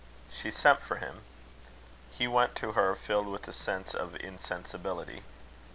[0.31, 1.21] She sent for him.
[2.11, 5.21] He went to her filled with a sense of insensibility.